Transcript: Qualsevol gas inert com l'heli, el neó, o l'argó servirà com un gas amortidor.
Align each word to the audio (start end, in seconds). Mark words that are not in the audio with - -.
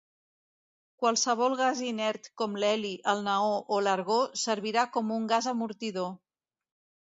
Qualsevol 1.03 1.55
gas 1.59 1.83
inert 1.89 2.29
com 2.43 2.57
l'heli, 2.63 2.95
el 3.15 3.23
neó, 3.29 3.53
o 3.77 3.83
l'argó 3.89 4.19
servirà 4.47 4.89
com 4.99 5.15
un 5.21 5.31
gas 5.35 5.53
amortidor. 5.55 6.13